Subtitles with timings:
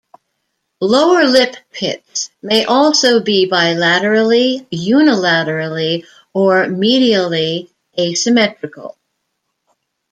[0.79, 8.97] Lower lip pits may also be bilaterally, unilaterally, or medially asymmetrical.